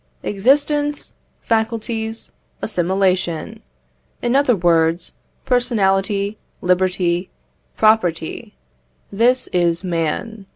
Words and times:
Existence, 0.23 1.13
faculties, 1.43 2.31
assimilation 2.59 3.61
in 4.23 4.35
other 4.35 4.55
words, 4.55 5.13
personality, 5.45 6.39
liberty, 6.59 7.29
property 7.77 8.55
this 9.11 9.45
is 9.49 9.83
man. 9.83 10.47